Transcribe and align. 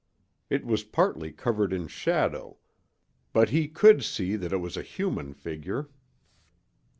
It 0.49 0.65
was 0.65 0.83
partly 0.83 1.31
covered 1.31 1.71
in 1.71 1.85
shadow, 1.87 2.57
but 3.33 3.51
he 3.51 3.67
could 3.67 4.03
see 4.03 4.35
that 4.35 4.51
it 4.51 4.57
was 4.57 4.75
a 4.75 4.81
human 4.81 5.31
figure. 5.31 5.89